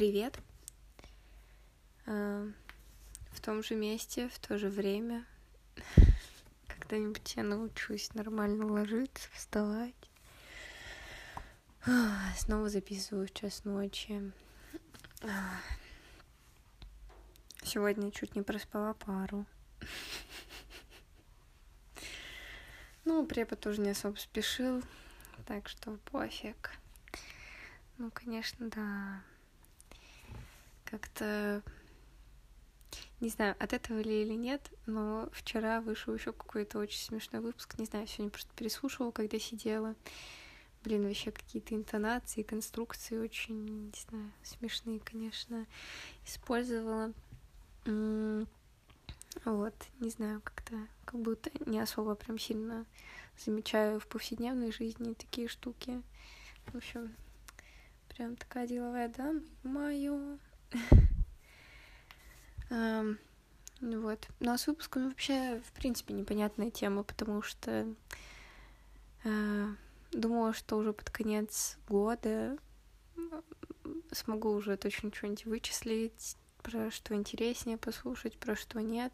[0.00, 0.38] Привет.
[2.06, 2.48] А,
[3.32, 5.26] В том же месте, в то же время.
[6.68, 10.10] Когда-нибудь я научусь нормально ложиться, вставать.
[11.86, 14.32] А, Снова записываю в час ночи.
[15.20, 15.60] А,
[17.62, 19.44] Сегодня чуть не проспала пару.
[23.04, 24.82] Ну, препод тоже не особо спешил,
[25.44, 26.70] так что пофиг.
[27.98, 29.22] Ну, конечно, да.
[30.90, 31.62] Как-то
[33.20, 37.78] не знаю, от этого ли или нет, но вчера вышел еще какой-то очень смешной выпуск.
[37.78, 39.94] Не знаю, сегодня просто переслушивала, когда сидела.
[40.82, 45.66] Блин, вообще какие-то интонации, конструкции очень, не знаю, смешные, конечно,
[46.24, 47.12] использовала.
[49.44, 52.86] Вот, не знаю, как-то как будто не особо прям сильно
[53.38, 56.02] замечаю в повседневной жизни такие штуки.
[56.68, 57.14] В общем,
[58.08, 60.38] прям такая деловая дама, мою.
[63.80, 64.28] Вот.
[64.40, 67.86] Ну а с выпуском вообще, в принципе, непонятная тема, потому что
[69.24, 69.66] э,
[70.12, 72.58] думала, что уже под конец года
[74.12, 79.12] смогу уже точно что-нибудь вычислить, про что интереснее послушать, про что нет.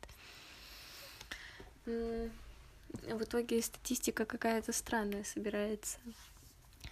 [1.85, 5.99] В итоге статистика какая-то странная собирается.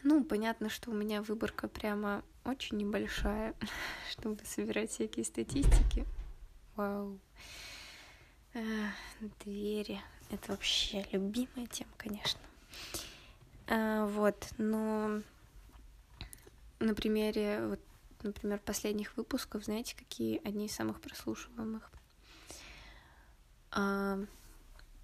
[0.02, 3.54] Ну, понятно, что у меня выборка прямо очень небольшая,
[4.10, 6.06] чтобы собирать всякие статистики.
[6.76, 7.18] Вау.
[8.54, 8.88] Э,
[9.44, 10.00] Двери.
[10.30, 12.40] Это вообще любимая тема, конечно.
[13.66, 15.20] А, Вот, но
[16.80, 17.80] на примере, вот,
[18.22, 21.90] например, последних выпусков, знаете, какие одни из самых прослушиваемых?
[23.70, 24.18] А,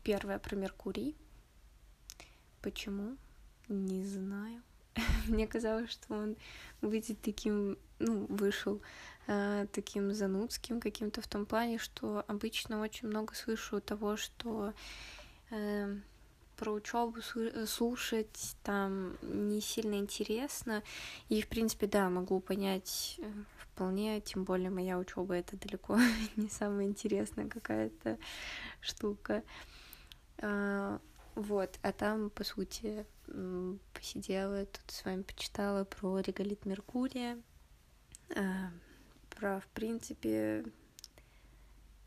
[0.02, 1.14] Первое про Меркурий.
[2.62, 3.16] Почему?
[3.68, 4.62] Не знаю.
[5.28, 6.36] Мне казалось, что он
[6.80, 8.80] выйдет таким, ну, вышел
[9.26, 14.72] э, таким занудским каким-то в том плане, что обычно очень много слышу того, что
[15.50, 15.96] э,
[16.56, 17.16] про учебу
[17.66, 20.82] слушать там не сильно интересно.
[21.28, 25.98] И, в принципе, да, могу понять э, вполне, тем более моя учеба это далеко
[26.36, 28.18] не самая интересная какая-то
[28.80, 29.42] штука.
[31.40, 33.06] Вот, а там, по сути,
[33.94, 37.40] посидела, тут с вами почитала про реголит Меркурия,
[38.36, 38.70] а,
[39.30, 40.66] про, в принципе,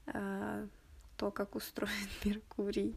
[0.06, 0.68] а,
[1.18, 1.92] то, как устроен
[2.24, 2.96] Меркурий.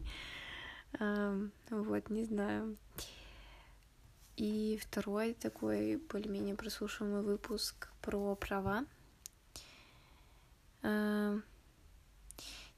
[0.99, 1.35] А,
[1.71, 2.77] Вот, не знаю.
[4.35, 8.85] И второй такой более-менее прослушиваемый выпуск про права.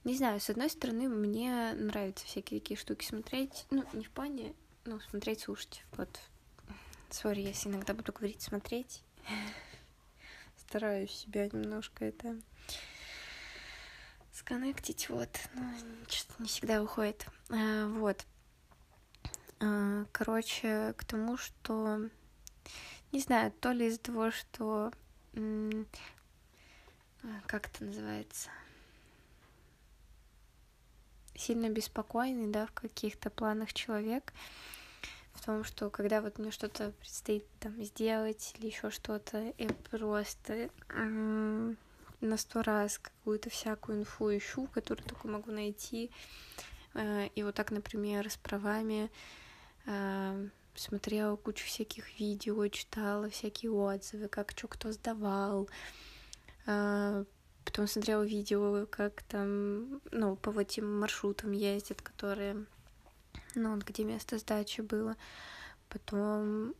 [0.04, 3.66] Не знаю, с одной стороны, мне нравятся всякие такие штуки смотреть.
[3.70, 4.54] Ну, не в плане,
[4.86, 5.84] ну, смотреть, слушать.
[5.92, 6.08] Вот.
[7.10, 9.02] Сори, если иногда буду говорить смотреть.
[10.56, 12.40] Стараюсь себя немножко это
[14.32, 15.28] сконнектить, вот.
[15.54, 15.74] Но
[16.08, 17.26] что-то не всегда выходит.
[17.50, 18.24] А, Вот.
[19.60, 22.08] А, Короче, к тому, что...
[23.12, 24.92] Не знаю, то ли из-за того, что...
[25.34, 25.84] а,
[27.46, 28.48] Как это называется?
[31.40, 34.32] Сильно беспокойный, да, в каких-то планах человек,
[35.32, 40.70] в том, что когда вот мне что-то предстоит там сделать или еще что-то, я просто
[42.20, 46.10] на сто раз какую-то всякую инфу ищу, которую только могу найти.
[46.94, 49.10] Э, И вот так, например, с правами
[49.86, 55.68] э, смотрела кучу всяких видео, читала всякие отзывы, как что кто сдавал,
[56.66, 57.24] э,
[57.70, 62.64] Потом смотрела видео, как там, ну, по вот этим маршрутам ездят, которые,
[63.54, 65.16] ну, где место сдачи было.
[65.88, 66.74] Потом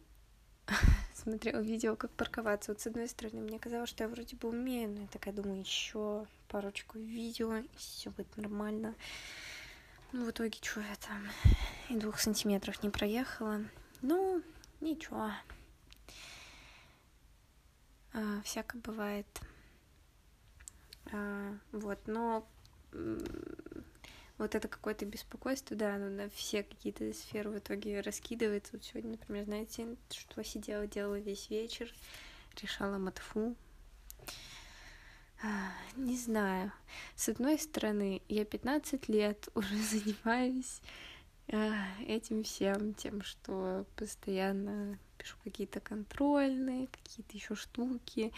[1.15, 2.73] смотрела видео, как парковаться.
[2.73, 5.61] Вот с одной стороны, мне казалось, что я вроде бы умею, но я такая думаю,
[5.61, 8.97] еще парочку видео, и все будет нормально.
[10.11, 11.23] Ну, в итоге, что я там
[11.89, 13.61] и двух сантиметров не проехала.
[14.03, 14.43] Ну,
[14.81, 15.31] ничего.
[18.13, 19.27] А, всяко бывает.
[21.13, 22.47] А, вот, но
[24.39, 28.73] вот это какое-то беспокойство, да, оно на все какие-то сферы в итоге раскидывается.
[28.73, 31.93] Вот сегодня, например, знаете, что сидела, делала весь вечер,
[32.61, 33.55] решала матфу.
[35.43, 36.73] А, Не знаю.
[37.17, 40.81] С одной стороны, я 15 лет уже занимаюсь
[41.53, 48.33] а, этим всем, тем, что постоянно пишу какие-то контрольные, какие-то еще штуки.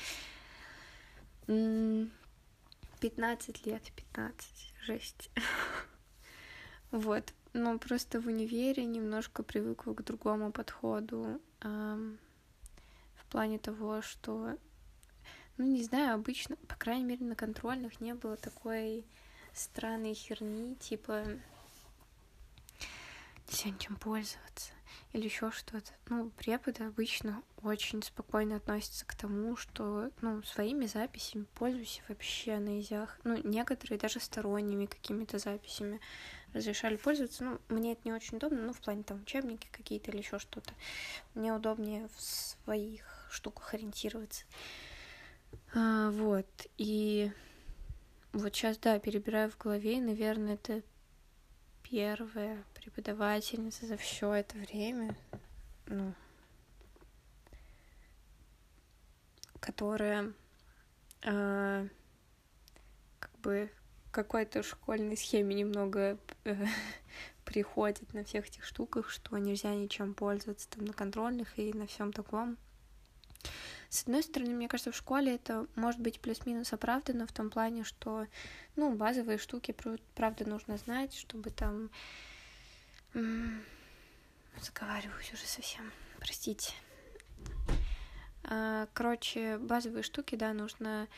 [3.03, 5.31] М, 15 лет, 15, жесть.
[6.91, 14.59] Вот, но просто в универе немножко привыкла к другому подходу в плане того, что,
[15.57, 19.07] ну, не знаю, обычно, по крайней мере, на контрольных не было такой
[19.55, 21.25] странной херни, типа
[23.65, 24.73] ничем пользоваться
[25.13, 25.93] или еще что-то.
[26.09, 32.81] Ну, преподы обычно очень спокойно относятся к тому, что, ну, своими записями пользуйся вообще на
[32.81, 33.19] изях.
[33.25, 36.01] Ну, некоторые даже сторонними какими-то записями
[36.55, 37.45] разрешали пользоваться.
[37.45, 40.73] Ну, мне это не очень удобно, ну, в плане там учебники какие-то или еще что-то.
[41.35, 44.45] Мне удобнее в своих штуках ориентироваться.
[45.75, 46.47] А, вот,
[46.79, 47.31] и
[48.33, 50.83] вот сейчас, да, перебираю в голове, и, наверное, это
[51.83, 55.15] первая преподавательница за все это время,
[55.87, 56.15] ну,
[59.61, 60.33] которая
[61.23, 61.89] э,
[63.21, 63.71] как бы
[64.11, 66.57] какой-то школьной схеме немного э,
[67.45, 72.13] приходит на всех этих штуках, что нельзя ничем пользоваться там на контрольных и на всем
[72.13, 72.59] таком.
[73.91, 77.85] С одной стороны, мне кажется, в школе это может быть плюс-минус оправдано в том плане,
[77.85, 78.27] что,
[78.75, 79.77] ну, базовые штуки,
[80.15, 81.91] правда, нужно знать, чтобы там...
[83.15, 86.73] Заговариваюсь уже совсем, простите.
[88.45, 91.09] А, короче, базовые штуки, да, нужно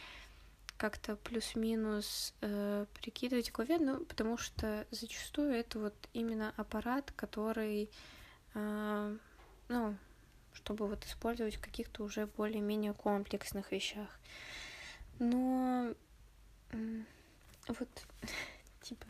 [0.76, 7.88] как-то плюс-минус э, прикидывать голове, ну, потому что зачастую это вот именно аппарат, который,
[8.54, 9.16] э,
[9.68, 9.96] ну,
[10.52, 14.08] чтобы вот использовать в каких-то уже более-менее комплексных вещах.
[15.18, 15.94] Но
[17.68, 17.88] вот,
[18.82, 19.06] типа,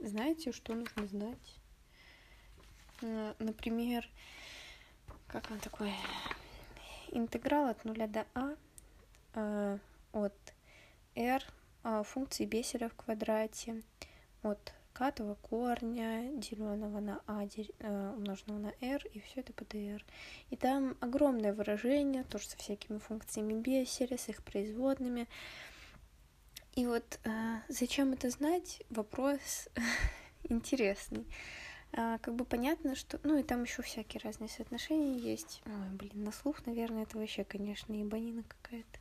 [0.00, 1.59] знаете, что нужно знать?
[3.02, 4.08] Э, например,
[5.26, 5.92] как он такой?
[7.12, 8.54] Интеграл от нуля до а
[9.34, 9.78] э,
[10.12, 10.54] от
[11.14, 11.42] r
[11.84, 13.82] э, функции Беселя в квадрате
[14.42, 20.02] от катого корня, деленного на а, э, умноженного на r, и все это по dr.
[20.50, 25.28] И там огромное выражение, тоже со всякими функциями Беселя, с их производными.
[26.74, 27.18] И вот
[27.68, 28.82] зачем это знать?
[28.90, 29.68] Вопрос
[30.48, 31.26] интересный.
[31.92, 33.18] А, как бы понятно, что...
[33.24, 35.60] Ну, и там еще всякие разные соотношения есть.
[35.66, 38.98] Ой, блин, на слух, наверное, это вообще, конечно, ебанина какая-то.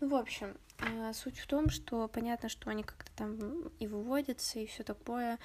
[0.00, 4.60] Ну, в общем, а, суть в том, что понятно, что они как-то там и выводятся,
[4.60, 5.38] и все такое.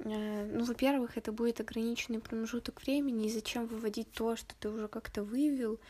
[0.00, 4.88] А, ну, во-первых, это будет ограниченный промежуток времени, и зачем выводить то, что ты уже
[4.88, 5.80] как-то вывел,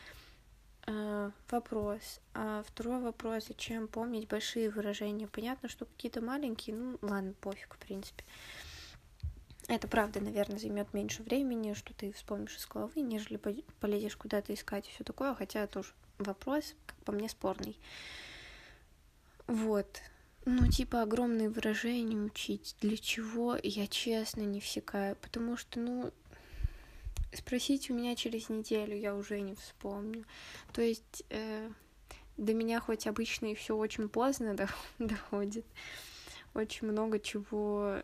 [1.51, 2.21] вопрос.
[2.33, 5.27] А второй вопрос, зачем помнить большие выражения?
[5.27, 8.23] Понятно, что какие-то маленькие, ну, ладно, пофиг, в принципе.
[9.67, 13.37] Это правда, наверное, займет меньше времени, что ты вспомнишь из головы, нежели
[13.79, 17.77] полезешь куда-то искать и все такое, хотя тоже вопрос, как по мне, спорный.
[19.47, 20.01] Вот.
[20.45, 22.77] Ну, типа, огромные выражения учить.
[22.79, 23.57] Для чего?
[23.61, 25.17] Я честно не всекаю.
[25.17, 26.13] Потому что, ну,
[27.33, 30.23] спросить у меня через неделю я уже не вспомню.
[30.71, 31.69] То есть э,
[32.37, 34.55] до меня хоть обычно и все очень поздно
[34.99, 35.65] доходит.
[36.53, 38.01] Очень много чего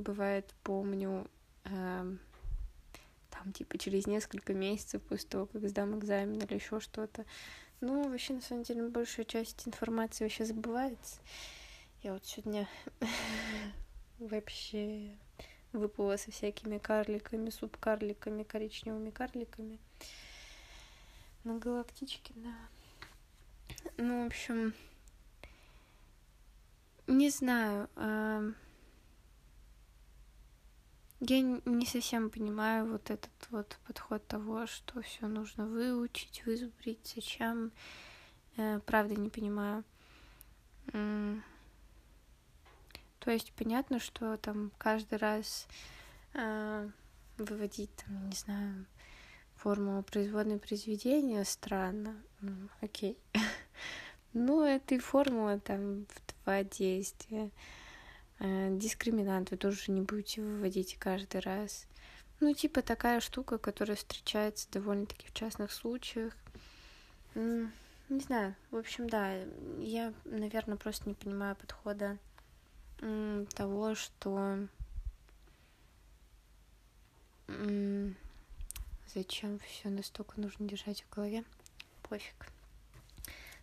[0.00, 1.26] бывает, помню,
[1.64, 2.16] э,
[3.30, 7.24] там, типа, через несколько месяцев после того, как сдам экзамен или еще что-то.
[7.80, 11.20] Ну, вообще, на самом деле, большая часть информации вообще забывается.
[12.02, 12.68] Я вот сегодня
[14.18, 15.16] вообще
[15.72, 19.78] выплыла со всякими карликами, субкарликами, коричневыми карликами
[21.44, 22.54] на галактичке, да.
[23.96, 24.74] Ну, в общем,
[27.06, 27.88] не знаю.
[27.96, 28.52] Э
[31.20, 37.72] я не совсем понимаю вот этот вот подход того, что все нужно выучить, вызубрить, зачем.
[38.56, 39.84] Э, правда, не понимаю.
[43.20, 45.68] То есть понятно, что там каждый раз
[46.32, 46.88] э,
[47.36, 48.86] выводить, там, не знаю,
[49.56, 52.16] формулу производной произведения странно.
[52.40, 53.18] Ну, окей.
[54.32, 57.50] Ну, это и формула там в два действия.
[58.40, 61.86] Э, дискриминант вы тоже не будете выводить каждый раз.
[62.40, 66.34] Ну, типа такая штука, которая встречается довольно-таки в частных случаях.
[67.34, 68.56] Не знаю.
[68.70, 69.34] В общем, да,
[69.78, 72.18] я, наверное, просто не понимаю подхода
[73.54, 74.66] того, что
[79.14, 81.44] зачем все настолько нужно держать в голове.
[82.02, 82.46] Пофиг.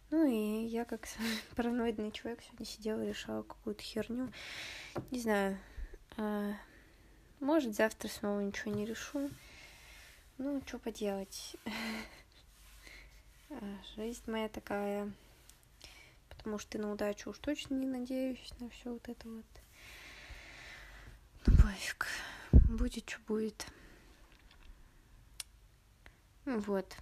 [0.09, 1.07] Ну и я как
[1.55, 4.31] параноидный человек сегодня сидела и решала какую-то херню.
[5.11, 5.59] Не знаю.
[6.15, 6.53] А,
[7.39, 9.29] может, завтра снова ничего не решу.
[10.37, 11.55] Ну, что поделать.
[13.49, 13.63] А,
[13.95, 15.09] жизнь моя такая.
[16.27, 19.45] Потому что на удачу уж точно не надеюсь на все вот это вот.
[21.45, 22.07] Ну, пофиг.
[22.51, 23.65] Будет, что будет.
[26.43, 26.97] Вот.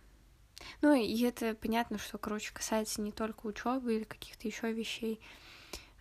[0.81, 5.19] Ну, и это понятно, что, короче, касается не только учебы или каких-то еще вещей.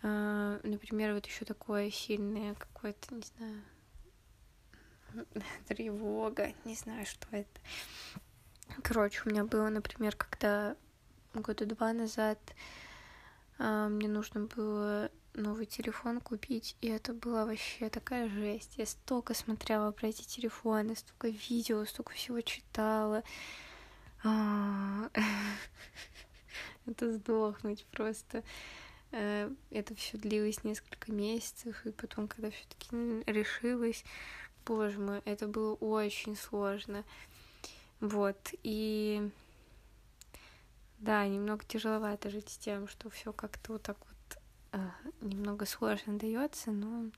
[0.03, 3.63] А, например, вот еще такое сильное какое-то, не знаю,
[5.69, 7.61] тревога, не знаю, что это.
[8.83, 10.77] Короче, у меня было, например, когда
[11.33, 12.39] года два назад
[13.59, 18.75] а, мне нужно было новый телефон купить, и это была вообще такая жесть.
[18.77, 23.23] Я столько смотрела про эти телефоны, столько видео, столько всего читала.
[24.25, 25.11] А,
[26.87, 28.43] это сдохнуть просто.
[29.13, 32.89] Э, это все длилось несколько месяцев, и потом, когда все-таки
[33.31, 34.03] решилась,
[34.65, 37.05] боже мой, это было очень сложно.
[38.01, 39.31] Вот, и
[40.99, 44.39] да, немного тяжеловато жить с тем, что все как-то вот так вот
[44.73, 44.91] э,
[45.21, 47.11] немного сложно дается, но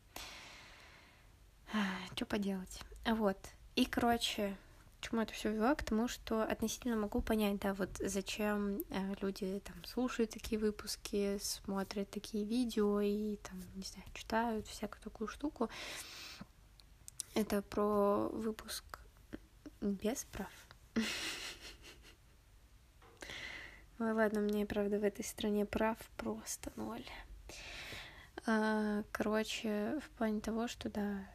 [1.73, 1.79] э,
[2.17, 2.81] что поделать.
[3.05, 3.39] Вот.
[3.77, 4.57] И, короче,
[5.01, 5.75] чему это все вела?
[5.75, 11.39] К тому, что относительно могу понять, да, вот зачем э, люди там слушают такие выпуски,
[11.41, 15.69] смотрят такие видео и там, не знаю, читают всякую такую штуку.
[17.35, 18.85] Это про выпуск
[19.81, 20.51] без прав.
[23.99, 27.05] Ой, ладно, мне, правда, в этой стране прав просто ноль.
[28.47, 31.27] А, короче, в плане того, что да,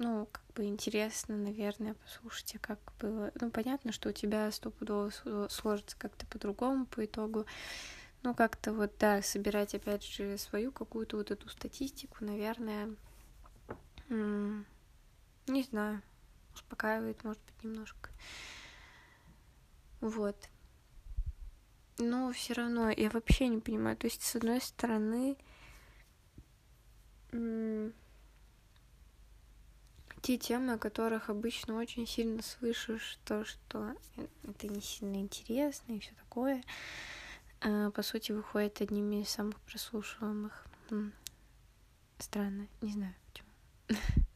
[0.00, 3.30] ну, как бы интересно, наверное, послушайте, как было.
[3.40, 5.10] Ну, понятно, что у тебя стопудово
[5.48, 7.46] сложится как-то по-другому по итогу.
[8.22, 12.94] Ну, как-то вот, да, собирать, опять же, свою какую-то вот эту статистику, наверное,
[14.08, 16.02] не знаю,
[16.54, 18.10] успокаивает, может быть, немножко.
[20.00, 20.36] Вот
[22.00, 23.96] но все равно я вообще не понимаю.
[23.96, 25.36] То есть, с одной стороны,
[30.22, 33.94] те темы, о которых обычно очень сильно слышишь, то, что
[34.44, 36.62] это не сильно интересно и все такое,
[37.60, 40.66] а, по сути, выходит одними из самых прослушиваемых.
[42.18, 43.48] Странно, не знаю почему.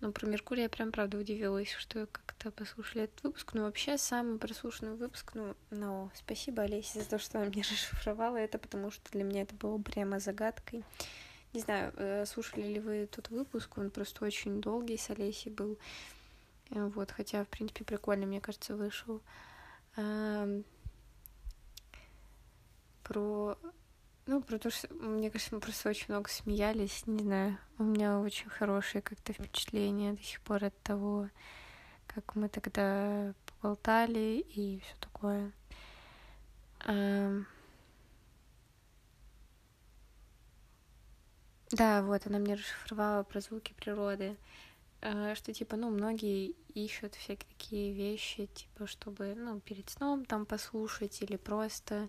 [0.00, 3.54] Но про Меркурий я прям правда удивилась, что как-то послушали этот выпуск.
[3.54, 8.36] Но вообще самый прослушанный выпуск, ну, ну, спасибо, Олесе, за то, что она мне расшифровала
[8.36, 10.84] это, потому что для меня это было прямо загадкой.
[11.54, 15.78] Не знаю, э, слушали ли вы тот выпуск, он просто очень долгий с Олесей был.
[16.70, 19.20] Э, вот, хотя, в принципе, прикольно, мне кажется, вышел.
[23.04, 23.56] Про
[24.26, 27.58] ну, про то, что, мне кажется, мы просто очень много смеялись, не знаю.
[27.78, 31.28] У меня очень хорошее как-то впечатление до сих пор от того,
[32.06, 35.52] как мы тогда поболтали и все такое.
[41.76, 44.36] Да, вот, она мне расшифровала про звуки природы,
[45.02, 50.46] а, что, типа, ну, многие ищут всякие такие вещи, типа, чтобы, ну, перед сном там
[50.46, 52.08] послушать или просто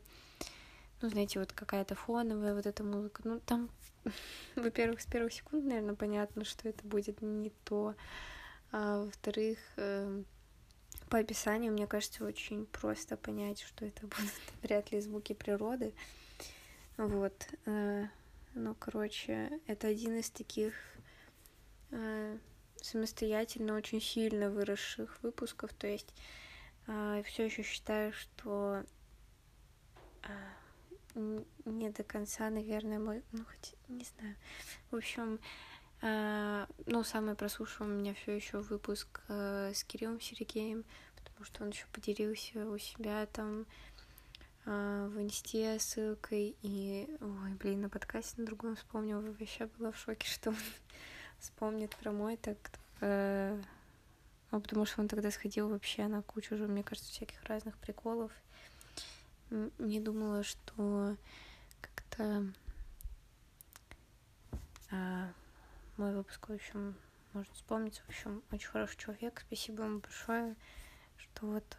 [1.02, 3.22] ну, знаете, вот какая-то фоновая вот эта музыка.
[3.26, 3.70] Ну, там,
[4.56, 7.96] во-первых, с первых секунд, наверное, понятно, что это будет не то.
[8.72, 10.24] А во-вторых, э,
[11.10, 15.94] по описанию, мне кажется, очень просто понять, что это будут вряд ли звуки природы.
[16.98, 17.34] Вот.
[18.58, 20.74] Ну, короче, это один из таких
[21.92, 22.38] э,
[22.78, 25.74] самостоятельно очень сильно выросших выпусков.
[25.74, 26.14] То есть
[26.88, 28.86] э, все еще считаю, что
[30.24, 34.38] э, не до конца, наверное, мой, ну, хоть, не знаю.
[34.90, 35.38] В общем,
[36.02, 40.86] э, ну, самый прослушиваемый у меня все еще выпуск э, с Кириллом Сергеем,
[41.18, 43.66] потому что он еще поделился у себя там
[44.66, 50.28] в инсте ссылкой, и, ой, блин, на подкасте на другом вспомнил, вообще была в шоке,
[50.32, 50.58] что он
[51.40, 52.58] вспомнит про мой, так,
[53.02, 53.62] э,
[54.52, 58.32] ну, потому что он тогда сходил вообще на кучу уже, мне кажется, всяких разных приколов,
[59.78, 61.16] не думала, что
[61.82, 62.46] как-то
[64.92, 65.30] а,
[65.98, 66.96] мой выпуск, в общем,
[67.34, 68.00] можно вспомнить.
[68.00, 69.44] В общем, очень хороший человек.
[69.46, 70.56] Спасибо ему большое,
[71.18, 71.78] что вот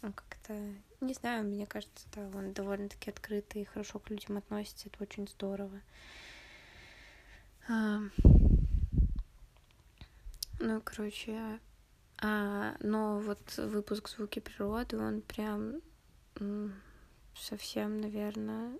[0.00, 0.54] как-то,
[1.00, 4.88] не знаю, мне кажется, да, он довольно-таки открытый и хорошо к людям относится.
[4.88, 5.80] Это очень здорово.
[7.68, 8.00] А,
[10.58, 11.60] ну, короче,
[12.22, 15.80] а, но вот выпуск «Звуки природы», он прям
[17.34, 18.78] совсем, наверное,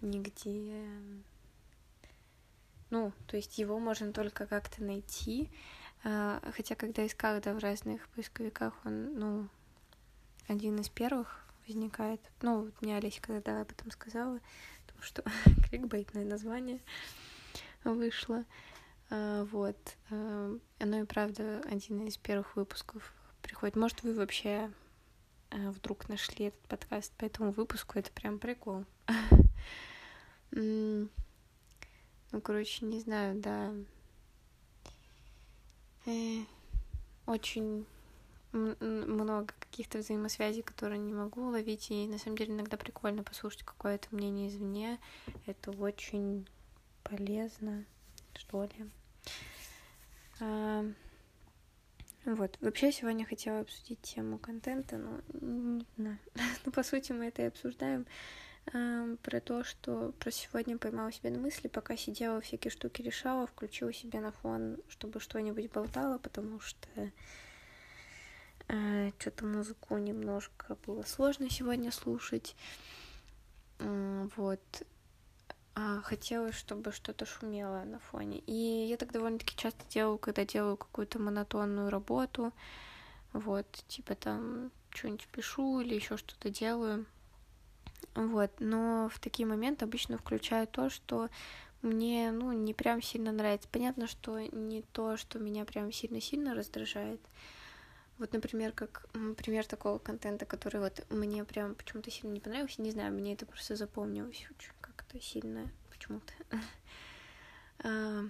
[0.00, 0.86] нигде...
[2.90, 5.50] Ну, то есть его можно только как-то найти.
[6.08, 9.48] А, хотя, когда искала да, в разных поисковиках, он, ну,
[10.46, 12.20] один из первых возникает.
[12.42, 14.38] Ну, вот мне Олеся когда об этом сказала,
[14.86, 15.24] потому что
[15.68, 16.78] кликбейтное название
[17.82, 18.44] вышло.
[19.10, 19.76] А, вот.
[20.10, 23.74] А, оно и правда один из первых выпусков приходит.
[23.74, 24.70] Может, вы вообще
[25.50, 28.84] вдруг нашли этот подкаст по этому выпуску, это прям прикол.
[32.32, 33.72] Ну, короче, не знаю, да.
[36.06, 36.44] Э,
[37.26, 37.84] очень
[38.52, 44.08] много каких-то взаимосвязей, которые не могу уловить, и на самом деле иногда прикольно послушать какое-то
[44.12, 44.98] мнение извне.
[45.46, 46.48] Это очень
[47.02, 47.84] полезно,
[48.34, 48.90] что ли.
[50.40, 50.84] А,
[52.24, 52.56] вот.
[52.60, 56.18] Вообще сегодня хотела обсудить тему контента, но не знаю.
[56.64, 58.06] ну, по сути, мы это и обсуждаем.
[58.72, 63.46] А, про то, что про сегодня поймала себя на мысли, пока сидела, всякие штуки решала,
[63.46, 66.88] включила себе на фон, чтобы что-нибудь болтала, потому что
[68.68, 72.56] э, что-то музыку немножко было сложно сегодня слушать.
[73.78, 74.60] Э, вот.
[75.78, 78.38] А хотелось, чтобы что-то шумело на фоне.
[78.46, 82.52] И я так довольно-таки часто делаю, когда делаю какую-то монотонную работу.
[83.34, 87.04] Вот, типа там что-нибудь пишу или еще что-то делаю.
[88.14, 91.28] Вот, но в такие моменты обычно включаю то, что
[91.82, 93.68] мне, ну, не прям сильно нравится.
[93.70, 97.20] Понятно, что не то, что меня прям сильно-сильно раздражает,
[98.18, 102.80] вот, например, как пример такого контента, который вот мне прям почему-то сильно не понравился.
[102.80, 106.32] Не знаю, мне это просто запомнилось очень как-то сильно почему-то.
[107.80, 108.22] а,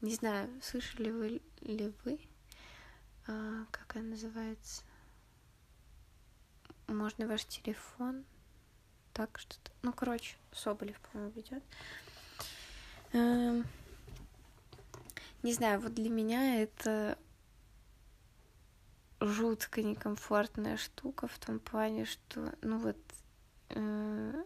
[0.00, 2.20] не знаю, слышали вы ли вы,
[3.26, 4.84] а, как она называется?
[6.86, 8.24] Можно ваш телефон?
[9.12, 9.70] Так что-то.
[9.82, 11.62] Ну, короче, Соболев, по-моему, ведет.
[13.12, 13.62] А,
[15.42, 17.18] не знаю, вот для меня это
[19.20, 22.96] жутко некомфортная штука в том плане, что, ну вот,
[23.70, 24.44] э,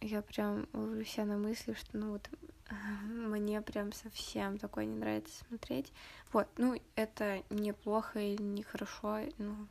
[0.00, 2.28] я прям ловлю себя на мысли, что, ну вот,
[3.04, 5.92] мне прям совсем такое не нравится смотреть.
[6.32, 9.68] Вот, ну, это неплохо или нехорошо, ну,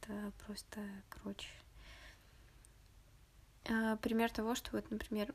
[0.00, 1.48] это просто, короче.
[3.70, 5.34] А, пример того, что вот, например,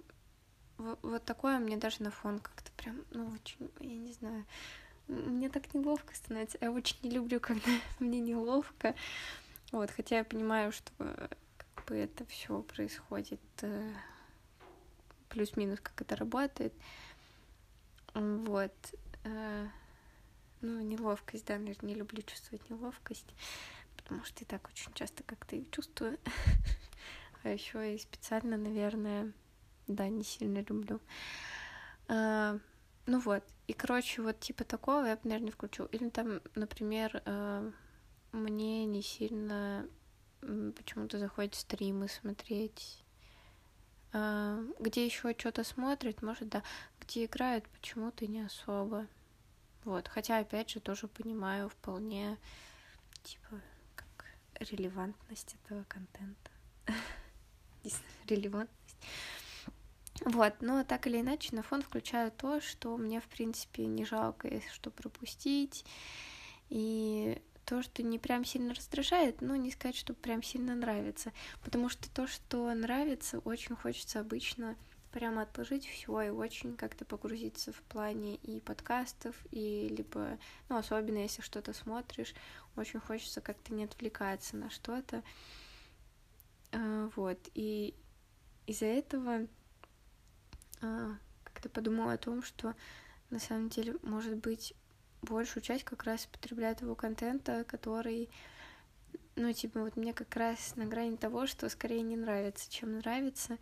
[0.78, 4.46] вот, такое мне даже на фон как-то прям, ну, очень, я не знаю,
[5.08, 6.58] мне так неловко становится.
[6.62, 8.96] Я очень не люблю, когда мне неловко.
[9.72, 10.92] Вот, хотя я понимаю, что
[11.58, 13.94] как бы это все происходит э,
[15.30, 16.74] плюс-минус, как это работает.
[18.14, 18.74] Вот.
[19.24, 19.68] Э,
[20.62, 23.28] ну, неловкость, да, наверное, не люблю чувствовать неловкость,
[23.96, 26.18] потому что и так очень часто как-то и чувствую.
[27.44, 29.32] А еще и специально, наверное,
[29.88, 31.00] да, не сильно люблю.
[32.08, 32.60] Э,
[33.06, 35.86] ну вот, и, короче, вот типа такого я бы, наверное, включу.
[35.86, 37.72] Или там, например, э,
[38.32, 39.88] мне не сильно
[40.42, 43.04] почему-то заходит стримы смотреть.
[44.14, 46.64] Э, где еще что-то смотрит, может, да.
[47.00, 49.08] Где играют, почему-то не особо.
[49.84, 52.38] Вот, хотя, опять же, тоже понимаю вполне,
[53.24, 53.62] типа,
[53.96, 54.26] как
[54.60, 56.52] релевантность этого контента.
[58.28, 58.98] Релевантность.
[60.26, 64.48] Вот, но так или иначе на фон включаю то, что мне, в принципе, не жалко,
[64.48, 65.86] если что пропустить.
[66.70, 71.32] И то, что не прям сильно раздражает, но не сказать, что прям сильно нравится.
[71.64, 74.76] Потому что то, что нравится, очень хочется обычно
[75.12, 80.38] прямо отложить все и очень как-то погрузиться в плане и подкастов, и либо,
[80.70, 82.34] ну, особенно если что-то смотришь,
[82.76, 85.24] очень хочется как-то не отвлекаться на что-то.
[86.72, 87.94] А, вот, и
[88.66, 89.48] из-за этого
[90.82, 92.76] а, как-то подумала о том, что
[93.30, 94.74] на самом деле, может быть,
[95.22, 98.30] большую часть как раз потребляет его контента, который,
[99.36, 103.58] ну, типа, вот мне как раз на грани того, что скорее не нравится, чем нравится,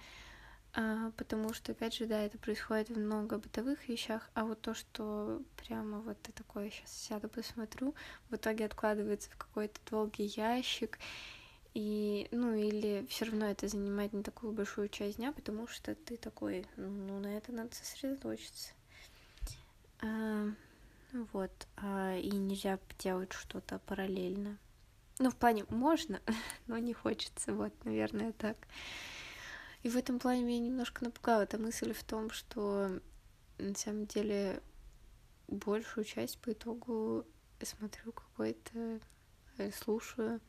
[0.73, 4.73] а, потому что, опять же, да, это происходит в много бытовых вещах, а вот то,
[4.73, 7.95] что прямо вот ты такое сейчас сяду посмотрю,
[8.29, 10.99] в итоге откладывается в какой-то долгий ящик,
[11.75, 16.15] и, ну, или все равно это занимает не такую большую часть дня, потому что ты
[16.15, 18.71] такой, ну, на это надо сосредоточиться.
[20.01, 20.47] А,
[21.33, 21.51] вот.
[21.75, 24.57] А, и нельзя делать что-то параллельно.
[25.19, 26.21] Ну, в плане можно,
[26.67, 27.53] но не хочется.
[27.53, 28.55] Вот, наверное, так.
[29.83, 33.01] И в этом плане меня немножко напугала эта мысль в том, что
[33.57, 34.63] на самом деле
[35.49, 37.25] большую часть по итогу
[37.61, 39.01] смотрю какой-то,
[39.57, 40.39] э, слушаю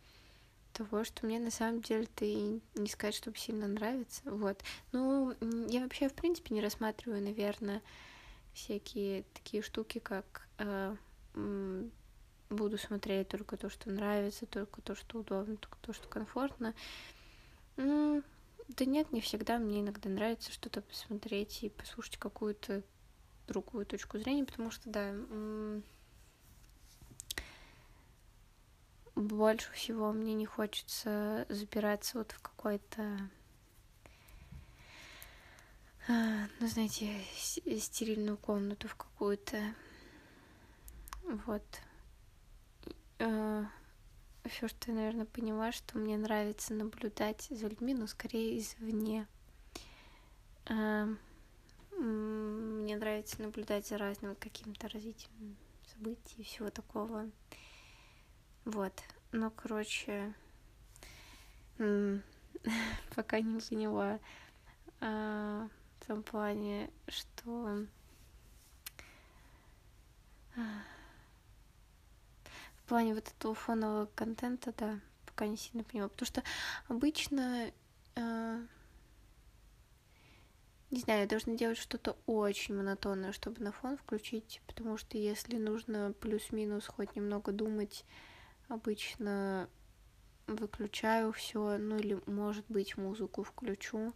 [0.76, 4.20] того, что мне на самом деле-то и не сказать, чтобы сильно нравится.
[4.24, 4.62] Вот.
[4.92, 5.34] Ну,
[5.68, 7.82] я вообще, в принципе, не рассматриваю, наверное,
[8.52, 10.94] всякие такие штуки, как э,
[12.50, 16.74] буду смотреть только то, что нравится, только то, что удобно, только то, что комфортно.
[17.76, 18.22] Ну,
[18.68, 19.58] да нет, не всегда.
[19.58, 22.82] Мне иногда нравится что-то посмотреть и послушать какую-то
[23.46, 25.14] другую точку зрения, потому что, да,
[29.16, 33.30] больше всего мне не хочется забираться вот в какой-то
[36.08, 39.74] а, ну, знаете, стерильную комнату в какую-то.
[41.24, 41.64] Вот.
[43.18, 43.64] А,
[44.44, 49.26] Все, что я, наверное, поняла, что мне нравится наблюдать за людьми, но скорее извне.
[50.66, 51.08] А,
[51.98, 55.56] мне нравится наблюдать за разным каким-то развитием
[55.92, 57.28] событий и всего такого.
[58.66, 58.92] Вот.
[59.30, 60.34] Ну, короче,
[63.14, 64.18] пока не поняла
[65.00, 65.70] в
[66.06, 67.86] том плане, что
[72.76, 76.42] в плане вот этого фонового контента, да, пока не сильно понимаю, потому что
[76.88, 77.70] обычно
[78.16, 78.66] э,
[80.90, 85.56] не знаю, я должна делать что-то очень монотонное, чтобы на фон включить, потому что если
[85.56, 88.04] нужно плюс-минус хоть немного думать,
[88.68, 89.68] обычно
[90.46, 94.12] выключаю все, ну или, может быть, музыку включу,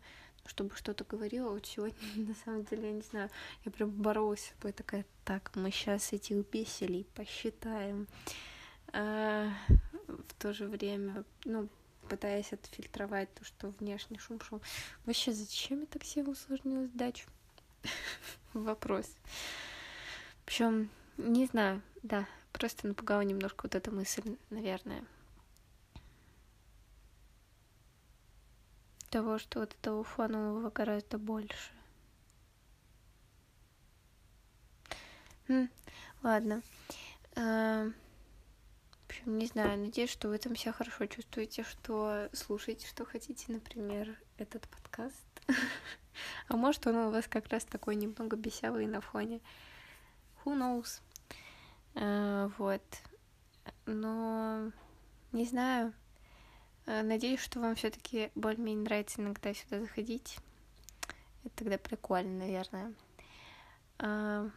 [0.46, 1.50] чтобы что-то говорила.
[1.50, 3.30] Вот сегодня, на самом деле, я не знаю,
[3.64, 8.06] я прям боролась с собой, такая, так, мы сейчас этих беселей посчитаем.
[8.92, 9.50] А,
[10.08, 11.68] в то же время, ну,
[12.08, 14.60] пытаясь отфильтровать то, что внешний шум шум.
[15.06, 17.28] Вообще, зачем я так себе усложнила задачу?
[18.52, 19.06] Вопрос.
[20.44, 25.04] Причем, не знаю, да, просто напугала немножко вот эта мысль, наверное.
[29.10, 31.72] того, что вот этого фонового гораздо больше.
[35.48, 35.68] Хм,
[36.22, 36.62] ладно.
[37.34, 43.04] А, в общем, не знаю, надеюсь, что вы там себя хорошо чувствуете, что слушаете, что
[43.04, 45.26] хотите, например, этот подкаст.
[46.48, 49.40] А может, он у вас как раз такой немного бесявый на фоне.
[50.44, 51.00] Who knows?
[51.94, 52.82] А, вот.
[53.86, 54.72] Но
[55.32, 55.92] не знаю,
[56.90, 60.38] Э, надеюсь, что вам все-таки более-менее нравится иногда сюда заходить.
[61.44, 62.94] Это тогда прикольно, наверное.
[63.98, 64.50] А,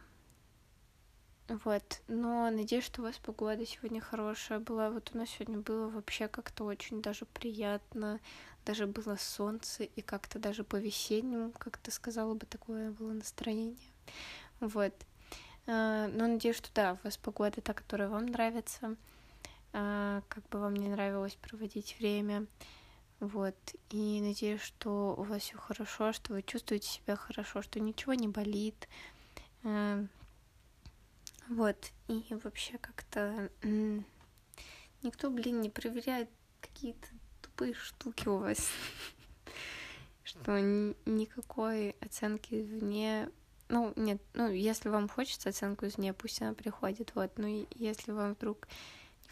[1.48, 4.90] вот, но надеюсь, что у вас погода сегодня хорошая была.
[4.90, 8.18] Вот у нас сегодня было вообще как-то очень даже приятно.
[8.64, 13.76] Даже было солнце, и как-то даже по-весеннему, как то сказала бы, такое было настроение.
[14.58, 14.92] Вот.
[15.66, 18.96] А, но надеюсь, что да, у вас погода та, которая вам нравится.
[19.72, 22.46] А, как бы вам не нравилось проводить время.
[23.20, 23.56] Вот.
[23.90, 28.28] И надеюсь, что у вас все хорошо, что вы чувствуете себя хорошо, что ничего не
[28.28, 28.88] болит.
[29.62, 30.04] А,
[31.48, 31.76] вот.
[32.08, 33.50] И вообще как-то
[35.02, 36.28] никто, блин, не проверяет
[36.60, 37.08] какие-то
[37.40, 38.68] тупые штуки у вас.
[40.24, 43.28] Что никакой оценки извне
[43.68, 48.34] ну, нет, ну, если вам хочется оценку извне, пусть она приходит, вот, ну, если вам
[48.34, 48.68] вдруг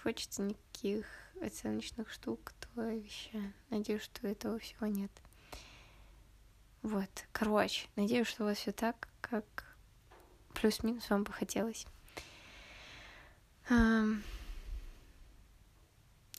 [0.03, 1.07] хочется никаких
[1.41, 5.11] оценочных штук, то вообще надеюсь, что этого всего нет.
[6.83, 9.77] Вот, короче, надеюсь, что у вас все так, как
[10.55, 11.87] плюс-минус вам бы хотелось.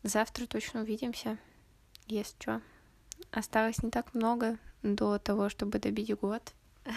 [0.04, 1.38] Завтра точно увидимся,
[2.08, 2.62] если что.
[3.32, 6.54] Осталось не так много до того, чтобы добить год.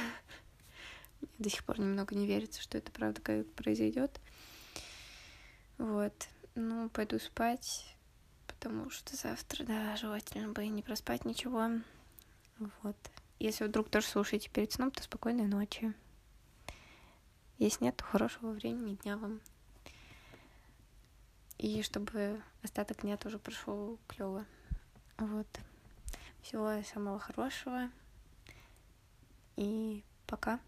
[1.38, 4.20] До сих пор немного не верится, что это правда как произойдет.
[5.79, 6.29] Вот.
[6.55, 7.94] Ну, пойду спать,
[8.46, 11.68] потому что завтра, да, желательно бы не проспать ничего.
[12.83, 12.96] Вот.
[13.38, 15.92] Если вдруг тоже слушаете перед сном, то спокойной ночи.
[17.59, 19.40] Если нет, то хорошего времени дня вам.
[21.59, 24.46] И чтобы остаток дня тоже прошел клево.
[25.18, 25.46] Вот.
[26.42, 27.90] Всего самого хорошего.
[29.57, 30.61] И пока.